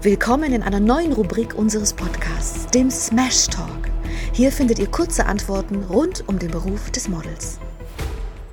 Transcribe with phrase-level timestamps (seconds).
[0.00, 3.90] Willkommen in einer neuen Rubrik unseres Podcasts, dem Smash Talk.
[4.32, 7.58] Hier findet ihr kurze Antworten rund um den Beruf des Models.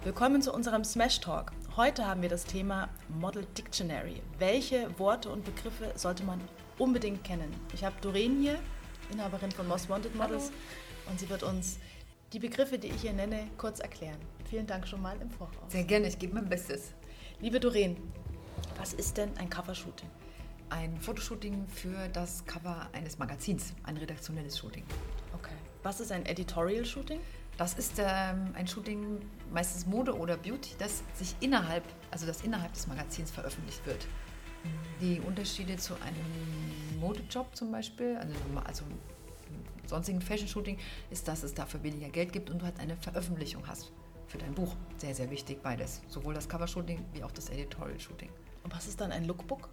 [0.03, 1.51] Willkommen zu unserem Smash Talk.
[1.75, 2.89] Heute haben wir das Thema
[3.19, 4.23] Model Dictionary.
[4.39, 6.41] Welche Worte und Begriffe sollte man
[6.79, 7.53] unbedingt kennen?
[7.75, 8.57] Ich habe Doreen hier,
[9.11, 11.11] Inhaberin von Most Wanted Models, Hallo.
[11.11, 11.77] und sie wird uns
[12.33, 14.17] die Begriffe, die ich hier nenne, kurz erklären.
[14.49, 15.53] Vielen Dank schon mal im Voraus.
[15.69, 16.93] Sehr gerne, ich gebe mein Bestes.
[17.39, 17.97] Liebe Doreen,
[18.79, 20.09] was ist denn ein Covershooting?
[20.69, 24.83] Ein Fotoshooting für das Cover eines Magazins, ein redaktionelles Shooting.
[25.33, 25.53] Okay.
[25.83, 27.19] Was ist ein Editorial Shooting?
[27.57, 29.19] Das ist ähm, ein Shooting,
[29.53, 34.07] meistens Mode oder Beauty, das sich innerhalb, also das innerhalb des Magazins veröffentlicht wird.
[34.99, 38.33] Die Unterschiede zu einem Modejob zum Beispiel, also,
[38.65, 38.83] also
[39.85, 40.79] sonstigen Fashion-Shooting,
[41.11, 43.91] ist, dass es dafür weniger Geld gibt und du halt eine Veröffentlichung hast
[44.27, 44.75] für dein Buch.
[44.97, 46.01] Sehr, sehr wichtig beides.
[46.07, 48.29] Sowohl das Cover-Shooting wie auch das Editorial-Shooting.
[48.63, 49.69] Und was ist dann ein Lookbook?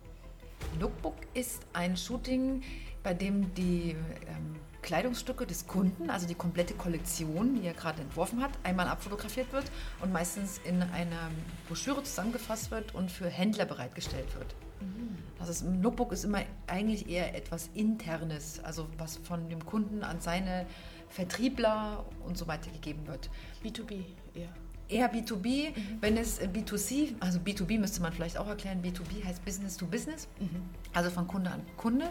[0.81, 2.63] Lookbook ist ein Shooting,
[3.03, 3.97] bei dem die
[4.29, 9.53] ähm, Kleidungsstücke des Kunden, also die komplette Kollektion, die er gerade entworfen hat, einmal abfotografiert
[9.53, 9.65] wird
[10.01, 11.31] und meistens in einer
[11.69, 14.55] Broschüre zusammengefasst wird und für Händler bereitgestellt wird.
[14.81, 15.19] Mhm.
[15.39, 20.21] Also ein Lookbook ist immer eigentlich eher etwas Internes, also was von dem Kunden an
[20.21, 20.67] seine
[21.09, 23.31] Vertriebler und so weiter gegeben wird.
[23.65, 24.05] B2B
[24.35, 24.49] eher.
[24.93, 25.99] Eher B2B, mhm.
[26.01, 30.29] wenn es B2C, also B2B müsste man vielleicht auch erklären, B2B heißt Business to Business,
[30.39, 30.63] mhm.
[30.93, 32.11] also von Kunde an Kunde,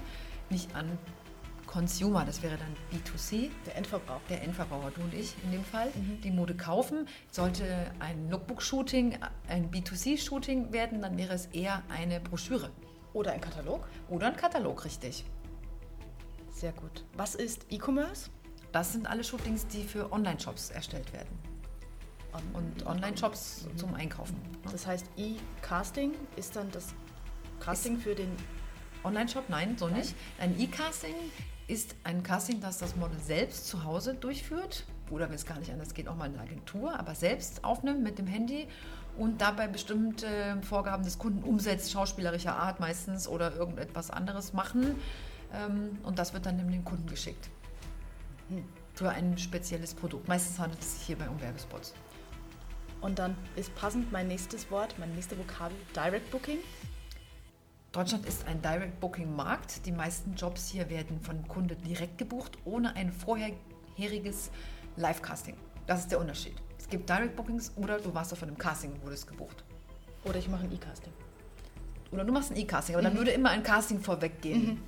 [0.50, 0.98] nicht an
[1.68, 3.50] Consumer, das wäre dann B2C.
[3.66, 4.22] Der Endverbraucher.
[4.30, 6.20] Der Endverbraucher, du und ich in dem Fall, mhm.
[6.22, 7.08] die Mode kaufen.
[7.30, 7.64] Sollte
[8.00, 12.72] ein Lookbook-Shooting ein B2C-Shooting werden, dann wäre es eher eine Broschüre.
[13.14, 13.88] Oder ein Katalog?
[14.10, 15.24] Oder ein Katalog, richtig.
[16.50, 17.06] Sehr gut.
[17.16, 18.30] Was ist E-Commerce?
[18.72, 21.51] Das sind alle Shootings, die für Online-Shops erstellt werden.
[22.54, 23.78] Und Online-Shops mhm.
[23.78, 24.36] zum Einkaufen.
[24.36, 24.72] Ne?
[24.72, 26.94] Das heißt, E-Casting ist dann das
[27.60, 28.32] Casting ist für den
[29.04, 29.46] Online-Shop?
[29.50, 30.00] Nein, so Nein.
[30.00, 30.16] nicht.
[30.40, 31.16] Ein E-Casting
[31.68, 34.86] ist ein Casting, das das Model selbst zu Hause durchführt.
[35.10, 38.02] Oder wenn es gar nicht anders geht, auch mal in der Agentur, aber selbst aufnimmt
[38.02, 38.68] mit dem Handy
[39.18, 44.96] und dabei bestimmte Vorgaben des Kunden umsetzt, schauspielerischer Art meistens oder irgendetwas anderes machen.
[45.54, 47.50] Ähm, und das wird dann dem Kunden geschickt.
[48.50, 48.64] Hm.
[48.94, 50.28] Für ein spezielles Produkt.
[50.28, 51.94] Meistens handelt es sich hierbei um Werbespots.
[53.02, 56.60] Und dann ist passend mein nächstes Wort, mein nächste Vokabel, Direct Booking.
[57.92, 59.86] Deutschland ist ein Direct Booking Markt.
[59.86, 64.52] Die meisten Jobs hier werden von Kunden direkt gebucht, ohne ein vorheriges
[64.96, 65.56] Live-Casting.
[65.88, 66.56] Das ist der Unterschied.
[66.78, 69.64] Es gibt Direct Bookings oder du warst auf einem Casting und wurdest gebucht.
[70.24, 71.12] Oder ich mache ein E-Casting.
[72.12, 73.08] Oder du machst ein E-Casting, aber mhm.
[73.08, 74.66] dann würde immer ein Casting vorweggehen.
[74.66, 74.82] Mhm.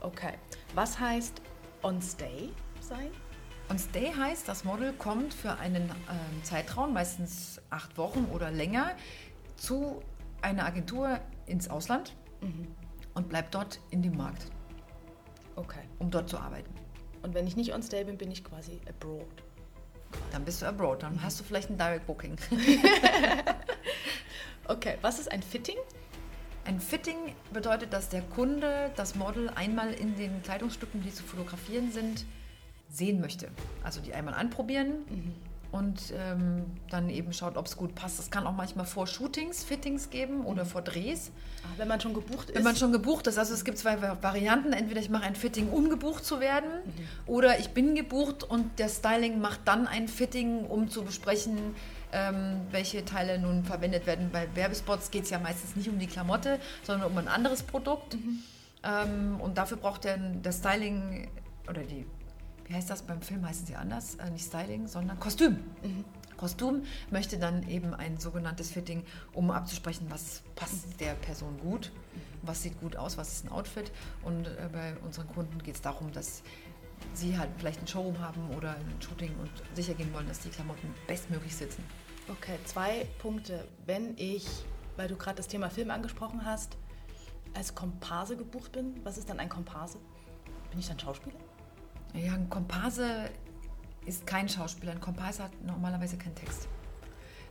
[0.00, 0.34] Okay.
[0.74, 1.40] Was heißt
[1.82, 2.50] on stay
[2.80, 3.10] sein?
[3.70, 8.90] On Stay heißt, das Model kommt für einen äh, Zeitraum, meistens acht Wochen oder länger,
[9.56, 10.02] zu
[10.42, 12.68] einer Agentur ins Ausland mhm.
[13.14, 14.46] und bleibt dort in dem Markt.
[15.56, 15.80] Okay.
[15.98, 16.72] Um dort zu arbeiten.
[17.22, 19.26] Und wenn ich nicht on Stay bin, bin ich quasi abroad.
[20.30, 21.22] Dann bist du abroad, dann mhm.
[21.22, 22.36] hast du vielleicht ein Direct Booking.
[24.68, 25.78] okay, was ist ein Fitting?
[26.66, 31.92] Ein Fitting bedeutet, dass der Kunde das Model einmal in den Kleidungsstücken, die zu fotografieren
[31.92, 32.26] sind,
[32.94, 33.48] sehen möchte.
[33.82, 35.34] Also die einmal anprobieren mhm.
[35.72, 38.18] und ähm, dann eben schaut, ob es gut passt.
[38.18, 40.68] Es kann auch manchmal vor Shootings Fittings geben oder mhm.
[40.68, 41.32] vor Drehs.
[41.64, 42.56] Ach, wenn man schon gebucht ist?
[42.56, 43.38] Wenn man schon gebucht ist.
[43.38, 44.72] Also es gibt zwei Varianten.
[44.72, 46.92] Entweder ich mache ein Fitting, um gebucht zu werden mhm.
[47.26, 51.74] oder ich bin gebucht und der Styling macht dann ein Fitting, um zu besprechen,
[52.12, 54.30] ähm, welche Teile nun verwendet werden.
[54.32, 58.14] Bei Werbespots geht es ja meistens nicht um die Klamotte, sondern um ein anderes Produkt.
[58.14, 58.38] Mhm.
[58.84, 61.28] Ähm, und dafür braucht der, der Styling
[61.68, 62.06] oder die
[62.66, 65.58] wie heißt das beim Film, heißen sie anders, äh, nicht Styling, sondern Kostüm.
[65.82, 66.04] Mhm.
[66.36, 71.92] Kostüm möchte dann eben ein sogenanntes Fitting, um abzusprechen, was passt der Person gut,
[72.42, 73.92] was sieht gut aus, was ist ein Outfit.
[74.22, 76.42] Und äh, bei unseren Kunden geht es darum, dass
[77.12, 80.48] sie halt vielleicht ein Showroom haben oder ein Shooting und sicher gehen wollen, dass die
[80.48, 81.84] Klamotten bestmöglich sitzen.
[82.28, 83.68] Okay, zwei Punkte.
[83.84, 84.46] Wenn ich,
[84.96, 86.76] weil du gerade das Thema Film angesprochen hast,
[87.52, 89.98] als Komparse gebucht bin, was ist dann ein Komparse?
[90.70, 91.38] Bin ich dann Schauspieler?
[92.14, 93.30] Ja, ein Komparse
[94.06, 94.92] ist kein Schauspieler.
[94.92, 96.68] Ein Komparse hat normalerweise keinen Text.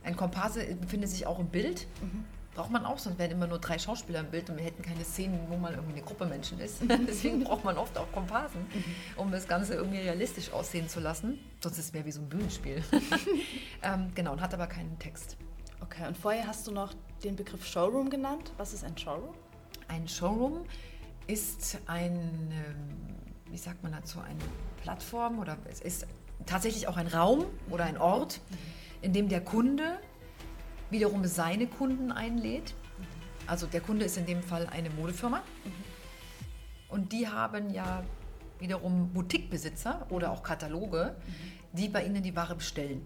[0.02, 1.86] Ein Komparse befindet sich auch im Bild.
[2.00, 2.24] Mhm.
[2.54, 5.04] Braucht man auch, sonst wären immer nur drei Schauspieler im Bild und wir hätten keine
[5.04, 6.82] Szenen, wo mal irgendwie eine Gruppe Menschen ist.
[7.08, 8.84] Deswegen braucht man oft auch Komparsen, mhm.
[9.16, 11.40] um das Ganze irgendwie realistisch aussehen zu lassen.
[11.60, 12.82] Sonst ist es mehr wie so ein Bühnenspiel.
[13.82, 15.36] ähm, genau, und hat aber keinen Text.
[15.80, 16.94] Okay, und vorher hast du noch
[17.24, 18.52] den Begriff Showroom genannt.
[18.56, 19.34] Was ist ein Showroom?
[19.88, 20.64] Ein Showroom
[21.26, 24.38] ist ein ähm, wie sagt man dazu, eine
[24.82, 26.06] Plattform oder es ist
[26.46, 28.40] tatsächlich auch ein Raum oder ein Ort,
[29.02, 29.98] in dem der Kunde
[30.90, 32.74] wiederum seine Kunden einlädt.
[33.46, 35.42] Also der Kunde ist in dem Fall eine Modefirma.
[36.88, 38.04] Und die haben ja
[38.58, 41.16] wiederum Boutiquebesitzer oder auch Kataloge,
[41.72, 43.04] die bei ihnen die Ware bestellen.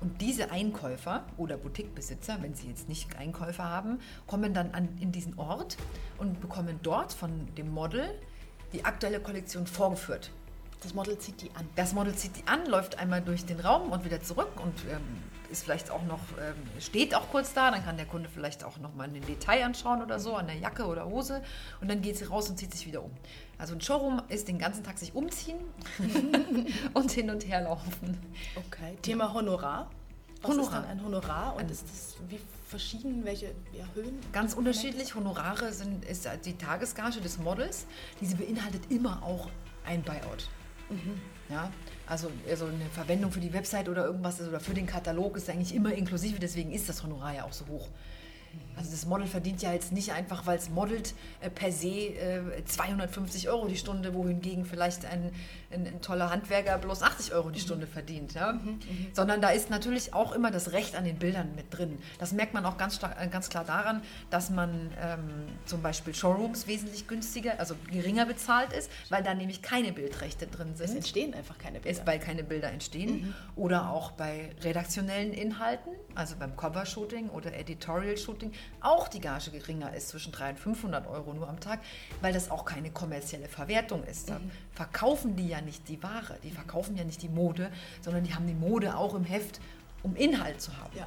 [0.00, 5.12] Und diese Einkäufer oder Boutiquebesitzer, wenn sie jetzt nicht Einkäufer haben, kommen dann an, in
[5.12, 5.76] diesen Ort
[6.18, 8.08] und bekommen dort von dem Model
[8.72, 10.30] die aktuelle Kollektion vorgeführt.
[10.82, 11.68] Das Model zieht die an.
[11.74, 15.02] Das Model zieht die an, läuft einmal durch den Raum und wieder zurück und ähm,
[15.50, 18.78] ist vielleicht auch noch, ähm, steht auch kurz da, dann kann der Kunde vielleicht auch
[18.78, 21.42] noch mal ein Detail anschauen oder so, an der Jacke oder Hose
[21.80, 23.10] und dann geht sie raus und zieht sich wieder um.
[23.56, 25.58] Also ein Showroom ist den ganzen Tag sich umziehen
[26.94, 28.18] und hin und her laufen.
[28.54, 28.96] Okay.
[29.02, 29.90] Thema Honorar.
[30.42, 30.64] Was Honorar.
[30.64, 32.38] ist dann ein Honorar und ist das wie
[32.68, 33.54] verschieden, welche
[33.94, 34.18] Höhen?
[34.32, 35.14] Ganz unterschiedlich.
[35.14, 37.86] Honorare sind, ist die Tagesgage des Models.
[38.20, 39.48] Diese beinhaltet immer auch
[39.84, 40.48] ein Buyout.
[41.50, 41.70] Ja,
[42.06, 45.48] also, also eine Verwendung für die Website oder irgendwas ist, oder für den Katalog ist
[45.50, 47.88] eigentlich immer inklusive, deswegen ist das Honorar ja auch so hoch.
[48.76, 52.64] Also das Model verdient ja jetzt nicht einfach, weil es modelt, äh, per se äh,
[52.64, 55.32] 250 Euro die Stunde, wohingegen vielleicht ein,
[55.70, 58.34] ein, ein toller Handwerker bloß 80 Euro die Stunde verdient.
[58.34, 58.58] Ja?
[59.12, 61.98] Sondern da ist natürlich auch immer das Recht an den Bildern mit drin.
[62.18, 65.28] Das merkt man auch ganz, stark, äh, ganz klar daran, dass man ähm,
[65.66, 70.74] zum Beispiel Showrooms wesentlich günstiger, also geringer bezahlt ist, weil da nämlich keine Bildrechte drin
[70.74, 71.98] sind Es entstehen einfach keine Bilder.
[71.98, 73.34] ist, weil keine Bilder entstehen.
[73.56, 80.08] Oder auch bei redaktionellen Inhalten, also beim Cover-Shooting oder Editorial-Shooting, auch die Gage geringer ist,
[80.08, 81.80] zwischen 300 und 500 Euro nur am Tag,
[82.20, 84.30] weil das auch keine kommerzielle Verwertung ist.
[84.30, 84.40] Da
[84.72, 87.70] verkaufen die ja nicht die Ware, die verkaufen ja nicht die Mode,
[88.00, 89.60] sondern die haben die Mode auch im Heft,
[90.02, 90.96] um Inhalt zu haben.
[90.96, 91.06] ja.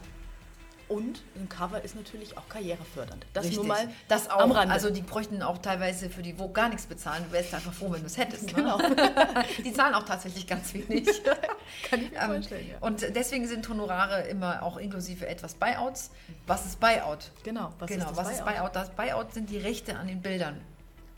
[0.88, 3.26] Und ein Cover ist natürlich auch karrierefördernd.
[3.32, 3.60] Das Richtig.
[3.60, 4.42] nur mal das auch.
[4.42, 4.74] am Rande.
[4.74, 7.24] Also die bräuchten auch teilweise für die Vogue gar nichts bezahlen.
[7.26, 8.48] Du wärst einfach froh, wenn du es hättest.
[8.48, 8.54] Ne?
[8.56, 8.78] Genau.
[9.64, 11.08] die zahlen auch tatsächlich ganz wenig.
[11.90, 12.78] Kann ich mir Ähm, vorstellen, ja.
[12.82, 16.12] Und deswegen sind Honorare immer auch inklusive etwas Buyouts.
[16.46, 17.32] Was ist Buyout?
[17.44, 18.76] Genau, was genau, ist was ist Buyout?
[18.76, 20.60] Das Buyout sind die Rechte an den Bildern,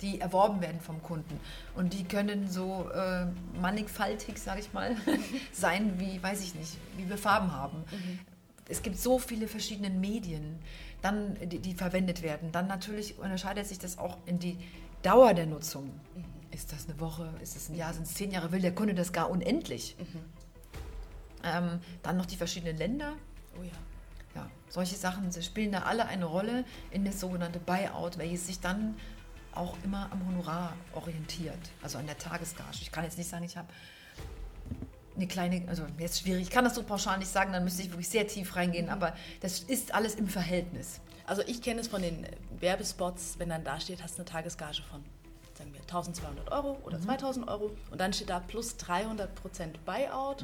[0.01, 1.39] die erworben werden vom Kunden.
[1.75, 3.25] Und die können so äh,
[3.59, 4.95] mannigfaltig, sage ich mal,
[5.51, 7.79] sein wie, weiß ich nicht, wie wir Farben haben.
[7.91, 8.19] Mhm.
[8.67, 10.59] Es gibt so viele verschiedene Medien,
[11.01, 12.51] dann, die, die verwendet werden.
[12.51, 14.57] Dann natürlich unterscheidet sich das auch in die
[15.01, 15.85] Dauer der Nutzung.
[16.15, 16.23] Mhm.
[16.51, 17.33] Ist das eine Woche?
[17.41, 17.93] Ist es ein Jahr?
[17.93, 18.51] Sind es zehn Jahre?
[18.51, 19.95] Will der Kunde das gar unendlich?
[19.99, 20.19] Mhm.
[21.43, 23.13] Ähm, dann noch die verschiedenen Länder.
[23.59, 23.71] Oh ja.
[24.35, 28.59] Ja, solche Sachen sie spielen da alle eine Rolle in das sogenannte Buyout, welches sich
[28.59, 28.95] dann
[29.55, 32.79] auch immer am Honorar orientiert, also an der Tagesgage.
[32.81, 33.67] Ich kann jetzt nicht sagen, ich habe
[35.15, 37.89] eine kleine, also jetzt schwierig, ich kann das so pauschal nicht sagen, dann müsste ich
[37.89, 41.01] wirklich sehr tief reingehen, aber das ist alles im Verhältnis.
[41.25, 42.27] Also ich kenne es von den
[42.59, 45.03] Werbespots, wenn dann da steht, hast eine Tagesgage von,
[45.57, 50.43] sagen wir, 1200 Euro oder 2000 Euro und dann steht da plus 300 Prozent Buyout,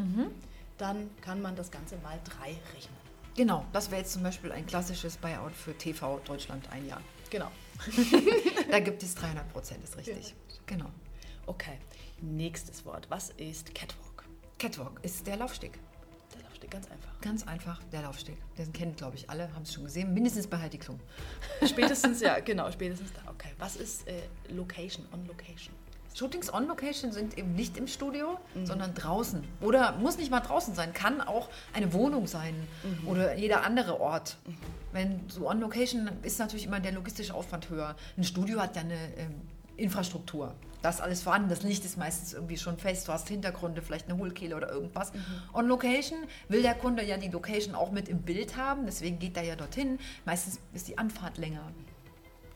[0.77, 2.97] dann kann man das Ganze mal drei rechnen.
[3.35, 7.01] Genau, das wäre jetzt zum Beispiel ein klassisches Buyout für TV Deutschland ein Jahr.
[7.29, 7.49] Genau.
[8.71, 10.35] Da gibt es 300 Prozent, ist richtig.
[10.65, 10.89] Genau.
[11.45, 11.79] Okay,
[12.21, 13.09] nächstes Wort.
[13.09, 14.25] Was ist Catwalk?
[14.59, 15.79] Catwalk ist der Laufsteg.
[16.35, 17.21] Der Laufsteg, ganz einfach.
[17.21, 18.37] Ganz einfach, der Laufsteg.
[18.57, 20.13] Den kennen, glaube ich, alle, haben es schon gesehen.
[20.13, 20.99] Mindestens bei Heidi Klum.
[21.65, 23.31] Spätestens, ja, genau, spätestens da.
[23.31, 25.73] Okay, was ist äh, Location, on Location?
[26.19, 29.41] Shootings on Location sind eben nicht im Studio, sondern draußen.
[29.61, 32.55] Oder muss nicht mal draußen sein, kann auch eine Wohnung sein
[33.05, 34.35] oder jeder andere Ort.
[34.91, 37.95] Wenn so on Location ist natürlich immer der logistische Aufwand höher.
[38.17, 39.41] Ein Studio hat ja eine ähm,
[39.77, 40.53] Infrastruktur.
[40.81, 44.09] Das ist alles vorhanden, das Licht ist meistens irgendwie schon fest, du hast Hintergründe, vielleicht
[44.09, 45.13] eine Hohlkehle oder irgendwas.
[45.53, 49.37] On Location will der Kunde ja die Location auch mit im Bild haben, deswegen geht
[49.37, 49.99] er ja dorthin.
[50.25, 51.63] Meistens ist die Anfahrt länger.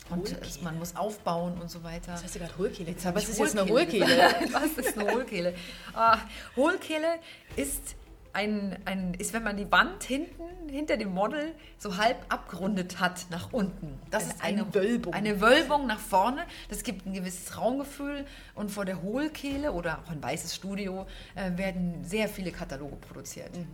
[0.09, 2.11] Und es- man muss aufbauen und so weiter.
[2.13, 2.89] Das heißt du gerade Hohlkehle.
[2.91, 4.05] Jetzt habe Was ist jetzt eine Hohlkehle.
[4.05, 4.53] Hohlkehle?
[4.53, 5.55] Was ist eine Hohlkehle?
[5.93, 6.17] Ah,
[6.55, 7.07] Hohlkehle
[7.55, 7.95] ist
[8.33, 13.27] ein, ein, ist, wenn man die Wand hinten, hinter dem Model so halb abgerundet hat
[13.29, 13.99] nach unten.
[14.09, 15.13] Das Eine- ist eine, eine Wölbung.
[15.13, 16.43] Eine Wölbung nach vorne.
[16.69, 18.25] Das gibt ein gewisses Raumgefühl.
[18.55, 21.05] Und vor der Hohlkehle oder auch ein weißes Studio
[21.35, 23.55] äh, werden sehr viele Kataloge produziert.
[23.55, 23.67] Mhm.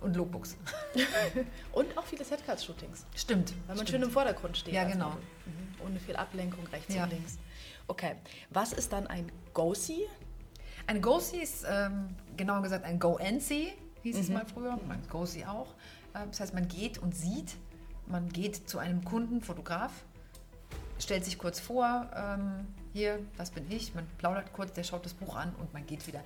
[0.00, 0.56] Und Lookbooks.
[1.72, 3.04] Und auch viele Setcard-Shootings.
[3.14, 3.50] Stimmt.
[3.66, 3.88] Weil man stimmt.
[3.90, 4.74] schön im Vordergrund steht.
[4.74, 5.10] Ja, als genau.
[5.10, 5.86] Mhm.
[5.86, 7.04] Ohne viel Ablenkung rechts Ja.
[7.04, 7.38] und links.
[7.86, 8.16] Okay,
[8.50, 10.06] was ist dann ein Go-See?
[10.86, 14.78] Ein Go-See ist, ähm, genauer gesagt, ein Go-and-See, hieß es mal früher.
[14.88, 15.74] Ein Go-See auch.
[16.14, 17.56] Ähm, das heißt, man geht und sieht.
[18.06, 19.92] Man geht zu einem Kunden, Fotograf,
[20.98, 23.94] stellt sich kurz vor, ähm, hier, das bin ich.
[23.94, 26.20] Man plaudert kurz, der schaut das Buch an und man geht wieder.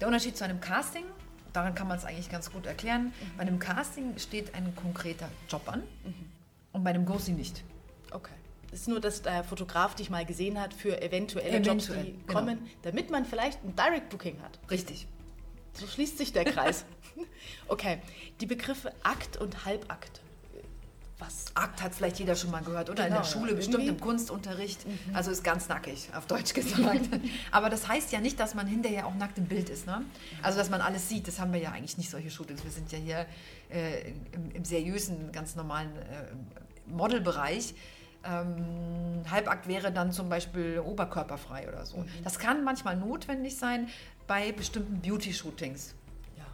[0.00, 1.04] Der Unterschied zu einem Casting,
[1.58, 3.12] daran kann man es eigentlich ganz gut erklären.
[3.36, 5.82] Bei einem Casting steht ein konkreter Job an
[6.72, 7.64] und bei einem Go-See nicht.
[8.12, 8.32] Okay.
[8.70, 12.12] Es ist nur, dass der Fotograf dich mal gesehen hat für eventuelle Eventuell, Jobs, die
[12.12, 12.32] genau.
[12.32, 14.58] kommen, damit man vielleicht ein Direct Booking hat.
[14.70, 15.06] Richtig.
[15.72, 16.84] So schließt sich der Kreis.
[17.68, 17.98] okay,
[18.40, 20.20] die Begriffe Akt und Halbakt.
[21.20, 21.46] Was?
[21.54, 23.56] Akt hat vielleicht jeder schon mal gehört oder in Genau, der Schule ja.
[23.56, 24.78] bestimmt Irgendwie- im Kunstunterricht.
[25.12, 27.08] Also ist ganz nackig, auf Deutsch gesagt.
[27.50, 29.86] Aber das heißt ja nicht, dass man hinterher auch nackt im Bild ist.
[29.86, 30.02] Ne?
[30.42, 31.26] Also dass man alles sieht.
[31.26, 32.62] Das haben wir ja eigentlich nicht solche Shootings.
[32.62, 33.26] Wir sind ja hier
[33.70, 37.74] äh, im, im seriösen, ganz normalen äh, Modelbereich.
[38.24, 42.04] Ähm, Halbakt wäre dann zum Beispiel oberkörperfrei oder so.
[42.22, 43.88] Das kann manchmal notwendig sein
[44.28, 45.94] bei bestimmten Beauty-Shootings.
[46.36, 46.44] Ja.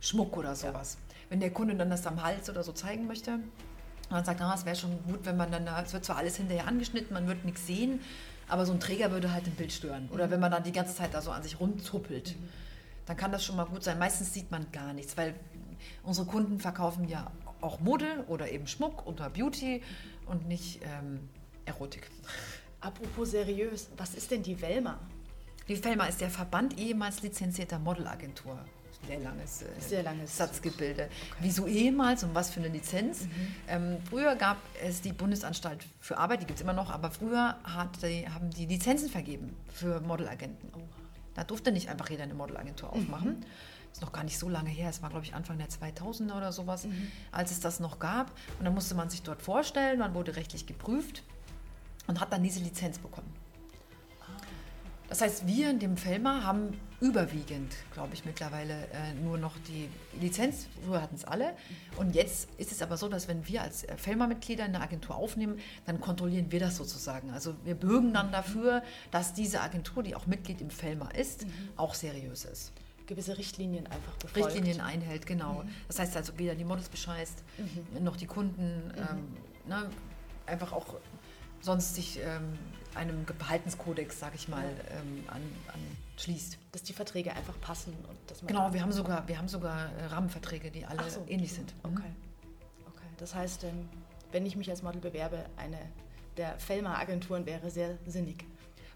[0.00, 0.98] Schmuck oder sowas.
[1.28, 3.38] Wenn der Kunde dann das am Hals oder so zeigen möchte,
[4.10, 6.16] und dann sagt, ah, es wäre schon gut, wenn man dann, da- es wird zwar
[6.16, 8.00] alles hinterher angeschnitten, man wird nichts sehen,
[8.48, 10.08] aber so ein Träger würde halt im Bild stören.
[10.12, 12.34] Oder wenn man dann die ganze Zeit da so an sich rumzuppelt,
[13.06, 13.98] dann kann das schon mal gut sein.
[14.00, 15.34] Meistens sieht man gar nichts, weil
[16.02, 19.82] unsere Kunden verkaufen ja auch Mode oder eben Schmuck oder Beauty
[20.26, 21.28] und nicht ähm,
[21.64, 22.10] Erotik.
[22.80, 24.98] Apropos seriös, was ist denn die Velma?
[25.68, 28.58] Die Felma ist der Verband ehemals lizenzierter Modelagentur.
[29.06, 31.08] Sehr langes, äh, Sehr langes Satzgebilde.
[31.40, 33.22] Wieso ehemals und was für eine Lizenz?
[33.22, 33.28] Mhm.
[33.68, 37.56] Ähm, früher gab es die Bundesanstalt für Arbeit, die gibt es immer noch, aber früher
[38.02, 40.70] die, haben die Lizenzen vergeben für Modelagenten.
[41.34, 43.38] Da durfte nicht einfach jeder eine Modelagentur aufmachen.
[43.40, 43.44] Mhm.
[43.92, 46.52] Ist noch gar nicht so lange her, es war glaube ich Anfang der 2000er oder
[46.52, 47.10] sowas, Mhm.
[47.32, 48.30] als es das noch gab.
[48.58, 51.24] Und dann musste man sich dort vorstellen, man wurde rechtlich geprüft
[52.06, 53.32] und hat dann diese Lizenz bekommen.
[55.10, 59.88] Das heißt, wir in dem Felma haben überwiegend, glaube ich, mittlerweile äh, nur noch die
[60.20, 60.68] Lizenz.
[60.86, 61.54] Früher hatten es alle.
[61.96, 65.16] Und jetzt ist es aber so, dass wenn wir als äh, Felma-Mitglieder in der Agentur
[65.16, 67.30] aufnehmen, dann kontrollieren wir das sozusagen.
[67.32, 71.44] Also wir bürgen dann dafür, dass diese Agentur, die auch Mitglied im Felma ist,
[71.76, 72.72] auch seriös ist.
[73.06, 74.36] Gewisse Richtlinien einfach befolgt.
[74.36, 75.64] Richtlinien einhält, genau.
[75.88, 77.42] Das heißt also, weder die Models bescheißt,
[78.00, 79.26] noch die Kunden, ähm,
[79.68, 79.90] ne,
[80.46, 80.94] einfach auch
[81.60, 82.56] sonst sich ähm,
[82.96, 85.42] einem Verhaltenskodex, sage ich mal, ähm, an,
[86.16, 86.58] anschließt.
[86.72, 88.48] Dass die Verträge einfach passen und dass man.
[88.48, 91.74] Genau, wir haben sogar, wir haben sogar äh, Rahmenverträge, die alle so, ähnlich sind.
[91.84, 91.92] Mhm.
[91.92, 92.10] Okay.
[92.88, 93.06] Okay.
[93.18, 93.88] Das heißt, ähm,
[94.32, 95.78] wenn ich mich als Model bewerbe, eine
[96.36, 98.44] der Felma-Agenturen wäre sehr sinnig.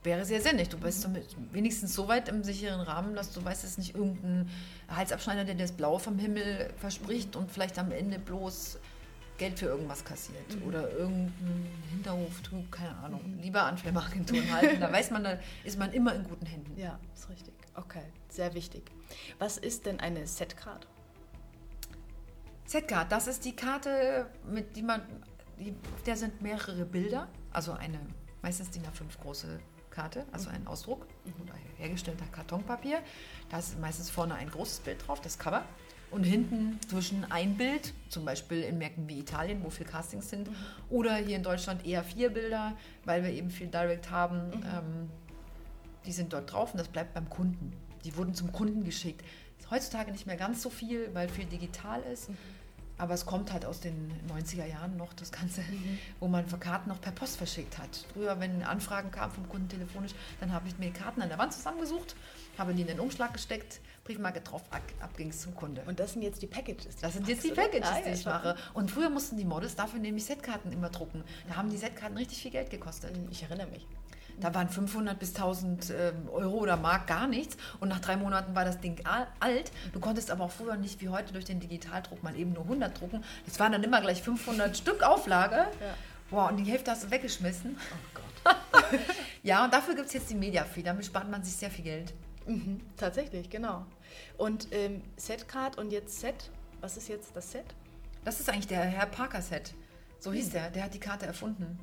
[0.02, 0.68] Wäre sehr sinnig.
[0.68, 3.94] Du bist damit wenigstens so weit im sicheren Rahmen, dass du weißt, es ist nicht
[3.94, 4.50] irgendein
[4.88, 8.78] Halsabschneider, der dir das Blau vom Himmel verspricht und vielleicht am Ende bloß
[9.36, 13.38] Geld für irgendwas kassiert oder irgendein Hinterhoftrug, keine Ahnung.
[13.40, 14.80] Lieber an Filmagenturen halten.
[14.80, 16.78] Da weiß man, da ist man immer in guten Händen.
[16.78, 17.54] Ja, ist richtig.
[17.74, 18.90] Okay, sehr wichtig.
[19.38, 20.86] Was ist denn eine Setcard?
[22.66, 25.02] Z-Card, das ist die Karte, mit die man,
[25.58, 25.74] die,
[26.06, 28.00] der sind mehrere Bilder, also eine
[28.40, 29.60] meistens DIN A5 große
[29.90, 31.06] Karte, also ein Ausdruck
[31.42, 33.00] oder hergestellter Kartonpapier.
[33.48, 35.64] Da ist meistens vorne ein großes Bild drauf, das Cover.
[36.14, 40.48] Und hinten zwischen ein Bild, zum Beispiel in Märkten wie Italien, wo viel Castings sind,
[40.88, 44.52] oder hier in Deutschland eher vier Bilder, weil wir eben viel Direct haben.
[44.52, 45.10] Ähm,
[46.06, 47.72] die sind dort drauf und das bleibt beim Kunden.
[48.04, 49.24] Die wurden zum Kunden geschickt.
[49.58, 52.30] Ist heutzutage nicht mehr ganz so viel, weil viel digital ist.
[52.96, 55.62] Aber es kommt halt aus den 90er Jahren noch das Ganze,
[56.20, 58.06] wo man Karten noch per Post verschickt hat.
[58.12, 61.52] Früher, wenn Anfragen kamen vom Kunden telefonisch, dann habe ich mir Karten an der Wand
[61.52, 62.14] zusammengesucht,
[62.56, 65.82] habe die in den Umschlag gesteckt, Briefmarke drauf, ab, ab ging es zum Kunde.
[65.86, 66.96] Und das sind jetzt die Packages.
[67.00, 67.62] Das sind jetzt die oder?
[67.62, 68.56] Packages, Ah, die ich mache.
[68.74, 71.24] Und früher mussten die Models dafür nämlich Setkarten immer drucken.
[71.48, 73.18] Da haben die Setkarten richtig viel Geld gekostet.
[73.30, 73.86] Ich erinnere mich.
[74.40, 77.56] Da waren 500 bis 1000 ähm, Euro oder Mark gar nichts.
[77.80, 79.70] Und nach drei Monaten war das Ding al- alt.
[79.92, 83.00] Du konntest aber auch früher nicht wie heute durch den Digitaldruck mal eben nur 100
[83.00, 83.22] drucken.
[83.46, 85.56] Das waren dann immer gleich 500 Stück Auflage.
[85.56, 85.94] Ja.
[86.30, 87.76] Boah, und die Hälfte hast du weggeschmissen.
[87.78, 88.56] Oh Gott.
[89.42, 90.82] Ja, und dafür gibt es jetzt die Media-Fee.
[90.82, 92.14] Damit spart man sich sehr viel Geld.
[92.46, 93.84] Mhm, tatsächlich, genau.
[94.38, 96.50] Und ähm, Setcard und jetzt Set.
[96.80, 97.64] Was ist jetzt das Set?
[98.24, 99.74] Das ist eigentlich der Herr Parker-Set.
[100.18, 100.70] So hieß der.
[100.70, 101.78] Der hat die Karte erfunden.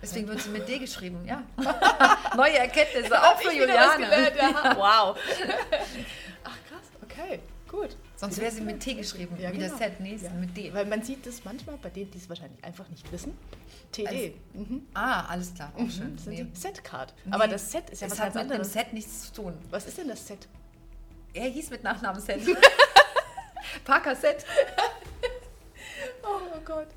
[0.00, 1.42] Deswegen wird sie mit D geschrieben, ja.
[2.36, 4.04] Neue Erkenntnisse, auch für Juliane.
[4.04, 4.76] gelernt, ja.
[4.76, 5.18] Wow.
[6.44, 7.96] Ach krass, okay, gut.
[8.16, 9.68] Sonst wäre sie mit T geschrieben, Ja, wie genau.
[9.70, 10.00] das Set.
[10.00, 10.30] Nee, ist Ja.
[10.30, 10.72] mit D.
[10.72, 13.36] Weil man sieht das manchmal bei denen, die es wahrscheinlich einfach nicht wissen.
[13.92, 14.34] TD.
[14.54, 14.86] mhm.
[14.94, 16.14] Ah, alles klar, auch schön.
[16.16, 16.46] Das sind Nee.
[16.52, 17.14] Setcard.
[17.30, 18.72] Aber Nee, das Set ist ja es was hat mit dem anderes.
[18.72, 19.54] Set nichts zu tun.
[19.70, 20.46] Was ist denn das Set?
[21.32, 22.40] Er hieß mit Nachnamen Set.
[23.84, 24.44] Parker Set.
[26.22, 26.88] Oh, Gott.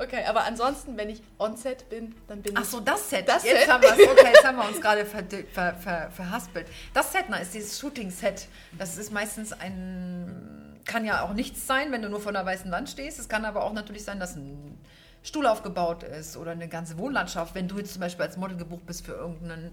[0.00, 2.68] Okay, aber ansonsten, wenn ich on Set bin, dann bin Ach ich.
[2.68, 3.28] so, das Set.
[3.28, 3.70] Das jetzt Set.
[3.70, 3.90] haben wir.
[4.10, 6.66] Okay, jetzt haben wir uns gerade ver, ver, ver, verhaspelt.
[6.94, 8.48] Das Set, na, ist dieses Shooting-Set.
[8.78, 12.70] Das ist meistens ein, kann ja auch nichts sein, wenn du nur vor einer weißen
[12.70, 13.18] Wand stehst.
[13.18, 14.78] Es kann aber auch natürlich sein, dass ein
[15.22, 17.54] Stuhl aufgebaut ist oder eine ganze Wohnlandschaft.
[17.54, 19.70] Wenn du jetzt zum Beispiel als Model gebucht bist für irgendeinen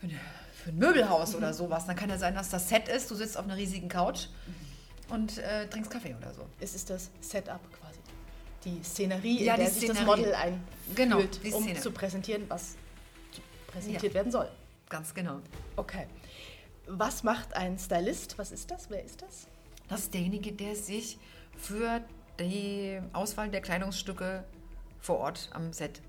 [0.00, 3.10] für, ein Möbelhaus oder sowas, dann kann ja sein, dass das Set ist.
[3.10, 4.26] Du sitzt auf einer riesigen Couch
[5.08, 6.46] und äh, trinkst Kaffee oder so.
[6.60, 7.87] Es ist das Setup quasi.
[8.68, 10.16] Die Szenerie, Ja, in der sich das Szenerie.
[10.20, 10.62] Model einfühlt,
[10.94, 11.18] Genau,
[11.56, 11.80] um Szene.
[11.80, 12.76] zu präsentieren, was
[13.68, 14.14] präsentiert Ja.
[14.14, 14.48] werden soll.
[14.88, 15.40] Ganz genau.
[15.76, 16.06] Okay.
[16.86, 18.38] Was macht ein Stylist?
[18.38, 18.88] Was ist das?
[18.90, 19.46] Wer ist das?
[19.88, 21.18] Das ist derjenige, der sich
[21.56, 22.02] für
[22.40, 24.44] die Auswahl der Kleidungsstücke
[25.00, 26.00] vor Ort am Set.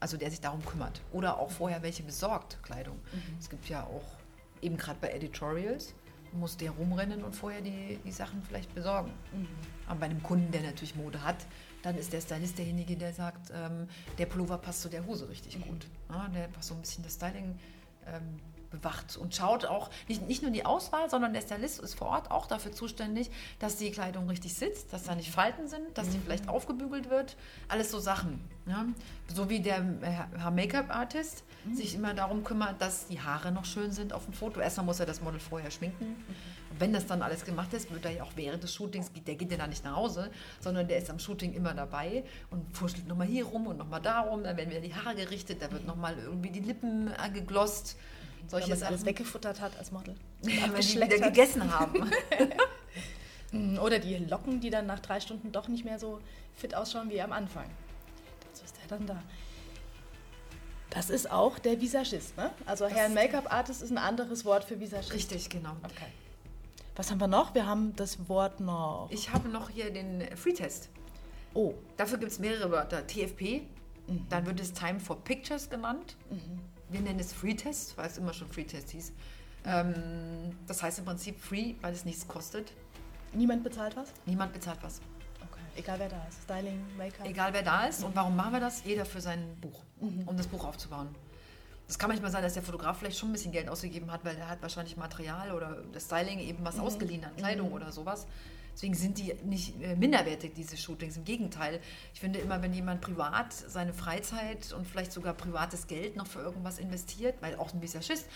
[0.00, 1.00] Also der sich darum kümmert.
[1.12, 2.96] Oder auch vorher welche besorgt, Kleidung.
[3.12, 3.36] Mhm.
[3.40, 4.04] Es gibt ja auch,
[4.62, 5.94] eben gerade bei Editorials,
[6.32, 9.10] muss der rumrennen und vorher die, die Sachen vielleicht besorgen.
[9.32, 9.48] Mhm.
[9.88, 11.46] Aber bei einem Kunden, der natürlich Mode hat,
[11.82, 15.58] dann ist der Stylist derjenige, der sagt, ähm, der Pullover passt zu der Hose richtig
[15.58, 15.62] Mhm.
[15.62, 15.86] gut.
[16.10, 17.58] Ja, der einfach so ein bisschen das Styling
[18.06, 22.08] ähm, bewacht und schaut auch, nicht, nicht nur die Auswahl, sondern der Stylist ist vor
[22.08, 26.10] Ort auch dafür zuständig, dass die Kleidung richtig sitzt, dass da nicht Falten sind, dass
[26.10, 27.36] die vielleicht aufgebügelt wird.
[27.68, 28.40] Alles so Sachen.
[28.66, 28.86] Ja?
[29.34, 31.44] So wie der äh, Make-up-Artist
[31.74, 34.60] sich immer darum kümmert, dass die Haare noch schön sind auf dem Foto.
[34.60, 36.16] Erstmal muss er das Model vorher schminken.
[36.70, 39.34] Und wenn das dann alles gemacht ist, wird er ja auch während des Shootings, der
[39.34, 43.08] geht ja dann nicht nach Hause, sondern der ist am Shooting immer dabei und furschtelt
[43.08, 44.44] nochmal hier rum und nochmal da rum.
[44.44, 47.96] Dann werden wieder die Haare gerichtet, da wird nochmal irgendwie die Lippen äh, geglost.
[47.96, 47.98] Weil
[48.46, 49.06] Solche man alles Sachen.
[49.06, 50.14] weggefuttert hat als Model.
[50.42, 51.34] Ja, weil die wieder hat.
[51.34, 52.10] gegessen haben.
[53.50, 56.20] Mhm, Oder die Locken, die dann nach drei Stunden doch nicht mehr so
[56.54, 57.64] fit ausschauen wie am Anfang.
[58.46, 59.22] Dazu ist er dann da.
[60.90, 62.50] Das ist auch der Visagist, ne?
[62.66, 65.14] Also Herr Make-up-Artist ist ein anderes Wort für Visagist.
[65.14, 65.72] Richtig, genau.
[65.82, 66.12] Okay.
[66.96, 67.54] Was haben wir noch?
[67.54, 69.08] Wir haben das Wort noch.
[69.10, 70.90] Ich habe noch hier den Freetest.
[71.54, 73.06] Oh, Dafür gibt es mehrere Wörter.
[73.06, 73.62] TFP,
[74.28, 76.16] dann wird es Time for Pictures genannt.
[76.90, 79.12] Wir nennen es Freetest, weil es immer schon Freetest hieß.
[79.66, 82.72] Ähm, das heißt im Prinzip Free, weil es nichts kostet.
[83.32, 84.12] niemand bezahlt was?
[84.26, 85.00] Niemand bezahlt was.
[85.50, 85.60] Okay.
[85.76, 86.42] Egal wer da ist.
[86.44, 87.26] Styling, Make-up.
[87.26, 88.02] Egal wer da ist.
[88.04, 88.84] Und warum machen wir das?
[88.84, 91.08] Jeder für sein Buch, um das Buch aufzubauen.
[91.88, 94.36] Es kann manchmal sein, dass der Fotograf vielleicht schon ein bisschen Geld ausgegeben hat, weil
[94.36, 98.26] er hat wahrscheinlich Material oder das Styling eben was ausgeliehen an Kleidung oder sowas.
[98.78, 101.16] Deswegen sind die nicht äh, minderwertig, diese Shootings.
[101.16, 101.80] Im Gegenteil.
[102.14, 106.38] Ich finde immer, wenn jemand privat seine Freizeit und vielleicht sogar privates Geld noch für
[106.38, 108.26] irgendwas investiert, weil auch ein Visagist,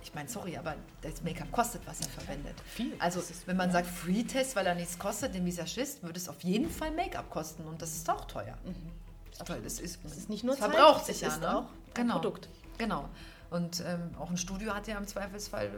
[0.00, 2.54] ich meine, sorry, aber das Make-up kostet, was er verwendet.
[2.66, 2.94] Viel.
[3.00, 6.70] Also, wenn man sagt Free-Test, weil er nichts kostet, dem Visagist, würde es auf jeden
[6.70, 8.56] Fall Make-up kosten und das ist auch teuer.
[9.32, 9.60] Das ist teuer.
[9.60, 11.56] Das ist, Es ist nicht nur Zeit, verbraucht sich ja, ist ne?
[11.58, 12.14] auch ein genau.
[12.14, 12.48] Produkt.
[12.78, 13.08] Genau.
[13.50, 15.72] Und ähm, auch ein Studio hat ja im Zweifelsfall,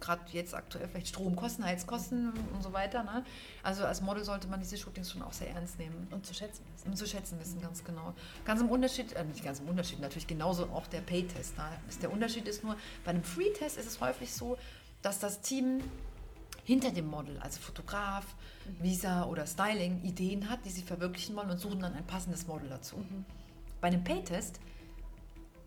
[0.00, 3.02] gerade jetzt aktuell, vielleicht Stromkosten, Heizkosten und so weiter.
[3.02, 3.24] Ne?
[3.62, 6.08] Also als Model sollte man diese Shootings schon auch sehr ernst nehmen.
[6.10, 6.88] Und zu schätzen wissen.
[6.88, 8.14] Um zu schätzen wissen, ganz genau.
[8.44, 11.56] Ganz im Unterschied, äh, nicht ganz im Unterschied, natürlich genauso auch der Pay-Test.
[11.56, 11.64] Ne?
[12.02, 14.56] Der Unterschied ist nur, bei einem Free-Test ist es häufig so,
[15.02, 15.80] dass das Team
[16.64, 18.24] hinter dem Model, also Fotograf,
[18.80, 22.68] Visa oder Styling, Ideen hat, die sie verwirklichen wollen und suchen dann ein passendes Model
[22.68, 23.04] dazu.
[23.80, 24.60] Bei einem Pay-Test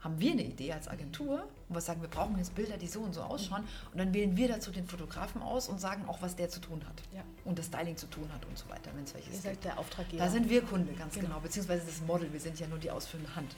[0.04, 3.00] haben wir eine Idee als Agentur und wir sagen, wir brauchen jetzt Bilder, die so
[3.00, 6.36] und so ausschauen und dann wählen wir dazu den Fotografen aus und sagen auch, was
[6.36, 7.22] der zu tun hat Ja.
[7.46, 9.44] und das Styling zu tun hat und so weiter, wenn es welches Ihr gibt.
[9.44, 10.24] seid der Auftraggeber.
[10.24, 11.28] Da sind wir Kunde, ganz Genau.
[11.28, 11.40] genau.
[11.40, 12.32] Beziehungsweise das Model.
[12.34, 13.56] Wir sind ja nur die ausführende Hand.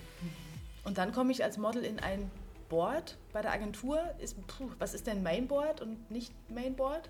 [0.84, 2.30] Und dann komme ich als Model in ein
[2.70, 4.00] Board bei der Agentur.
[4.20, 7.10] Ist, puh, was ist denn Mainboard und nicht Mainboard?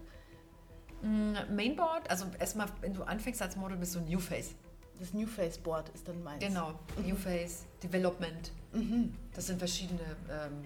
[1.02, 4.56] Mm, Mainboard, also erstmal, wenn du anfängst als Model, bist du New Face.
[5.00, 6.42] Das New Face Board ist dann meins.
[6.44, 6.74] Genau.
[7.06, 8.52] New Face, Development.
[8.76, 9.14] Mhm.
[9.34, 10.66] Das sind verschiedene ähm,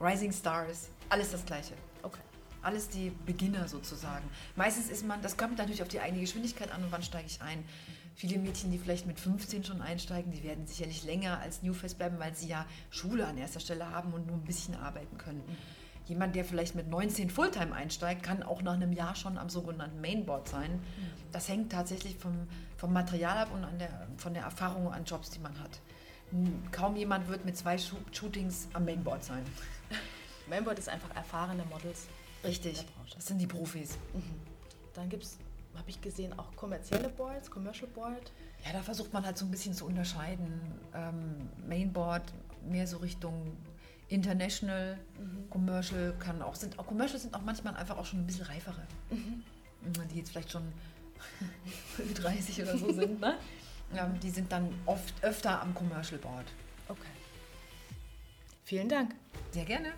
[0.00, 0.88] Rising Stars.
[1.08, 1.74] Alles das Gleiche.
[2.02, 2.20] Okay.
[2.62, 4.24] Alles die Beginner sozusagen.
[4.56, 7.40] Meistens ist man, das kommt natürlich auf die eigene Geschwindigkeit an und wann steige ich
[7.40, 7.64] ein.
[8.16, 11.94] Viele Mädchen, die vielleicht mit 15 schon einsteigen, die werden sicherlich länger als New Face
[11.94, 15.42] bleiben, weil sie ja Schule an erster Stelle haben und nur ein bisschen arbeiten können.
[16.06, 20.00] Jemand, der vielleicht mit 19 Fulltime einsteigt, kann auch nach einem Jahr schon am sogenannten
[20.00, 20.82] Mainboard sein.
[21.32, 25.30] Das hängt tatsächlich vom, vom Material ab und an der, von der Erfahrung an Jobs,
[25.30, 25.80] die man hat.
[26.72, 29.44] Kaum jemand wird mit zwei Shoo- Shootings am Mainboard sein.
[30.48, 32.06] Mainboard ist einfach erfahrene Models.
[32.44, 32.84] Richtig.
[33.14, 33.96] Das sind die Profis.
[34.94, 35.38] Dann gibt es,
[35.76, 38.32] habe ich gesehen, auch kommerzielle Boards, Commercial Board.
[38.64, 40.60] Ja, da versucht man halt so ein bisschen zu unterscheiden.
[40.94, 42.22] Ähm, Mainboard
[42.68, 43.56] mehr so Richtung
[44.08, 44.98] International,
[45.50, 48.82] Commercial kann auch sind auch Commercial sind auch manchmal einfach auch schon ein bisschen reifere,
[50.12, 50.62] die jetzt vielleicht schon
[52.14, 53.20] 30 oder so sind.
[53.20, 53.36] Ne?
[53.96, 56.46] Ähm, die sind dann oft öfter am Commercial Board.
[56.88, 57.00] Okay.
[58.64, 59.14] Vielen Dank.
[59.52, 59.92] Sehr gerne.